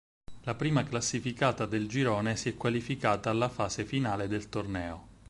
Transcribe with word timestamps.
La 0.45 0.55
prima 0.55 0.83
classificata 0.83 1.67
del 1.67 1.87
girone 1.87 2.35
si 2.35 2.49
è 2.49 2.57
qualificata 2.57 3.29
alla 3.29 3.49
fase 3.49 3.85
finale 3.85 4.27
del 4.27 4.49
torneo. 4.49 5.07